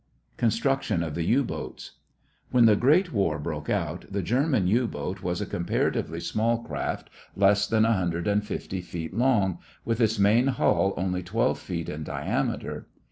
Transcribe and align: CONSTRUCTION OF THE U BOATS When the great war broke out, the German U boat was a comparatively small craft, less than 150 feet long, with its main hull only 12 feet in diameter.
CONSTRUCTION 0.37 1.03
OF 1.03 1.13
THE 1.13 1.25
U 1.25 1.43
BOATS 1.43 1.91
When 2.49 2.65
the 2.65 2.75
great 2.75 3.13
war 3.13 3.37
broke 3.37 3.69
out, 3.69 4.03
the 4.09 4.23
German 4.23 4.65
U 4.65 4.87
boat 4.87 5.21
was 5.21 5.41
a 5.41 5.45
comparatively 5.45 6.19
small 6.19 6.63
craft, 6.63 7.07
less 7.35 7.67
than 7.67 7.83
150 7.83 8.81
feet 8.81 9.13
long, 9.15 9.59
with 9.85 10.01
its 10.01 10.17
main 10.17 10.47
hull 10.47 10.95
only 10.97 11.21
12 11.21 11.59
feet 11.59 11.87
in 11.87 12.03
diameter. 12.03 12.87